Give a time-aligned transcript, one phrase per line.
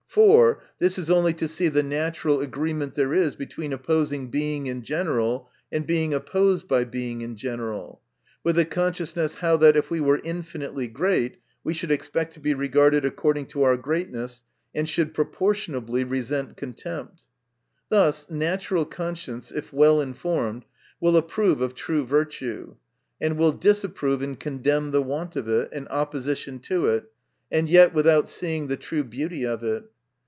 [0.13, 2.91] For, this is only to see the natural THE NATURE OF VIRTUE.
[2.91, 7.37] 289 agreement there is between opposing Being in general, and being opposed by Being in
[7.37, 8.01] general;
[8.43, 12.53] with a consciousness how that if we were infinitely great, we should expect to be
[12.53, 14.43] regarded according to our greatness,
[14.75, 17.21] and should proportion ably resent contempt.
[17.87, 20.65] Thus natural conscience, if well informed,
[20.99, 22.75] will approve of true virtue,
[23.21, 27.05] and will disapprove and condemn the want of it, and opposition to it;
[27.49, 29.85] and yet without seeing the true beauty of it.